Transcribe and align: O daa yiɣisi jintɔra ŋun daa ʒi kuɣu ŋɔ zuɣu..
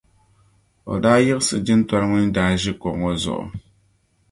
O 0.91 0.93
daa 1.03 1.19
yiɣisi 1.25 1.55
jintɔra 1.65 2.05
ŋun 2.11 2.27
daa 2.35 2.51
ʒi 2.61 2.71
kuɣu 2.81 2.97
ŋɔ 3.01 3.11
zuɣu.. 3.23 3.45